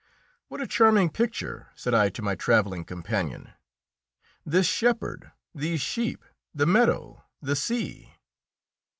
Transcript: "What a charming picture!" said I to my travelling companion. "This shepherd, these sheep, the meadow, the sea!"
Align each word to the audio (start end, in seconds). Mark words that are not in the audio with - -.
"What 0.47 0.61
a 0.61 0.65
charming 0.65 1.11
picture!" 1.11 1.67
said 1.75 1.93
I 1.93 2.09
to 2.09 2.23
my 2.23 2.33
travelling 2.33 2.85
companion. 2.85 3.51
"This 4.43 4.65
shepherd, 4.65 5.31
these 5.53 5.79
sheep, 5.79 6.25
the 6.55 6.65
meadow, 6.65 7.23
the 7.39 7.55
sea!" 7.55 8.15